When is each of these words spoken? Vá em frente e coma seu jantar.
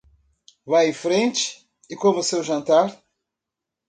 Vá 0.65 0.83
em 0.83 0.91
frente 0.93 1.63
e 1.87 1.95
coma 1.95 2.23
seu 2.23 2.41
jantar. 2.41 2.89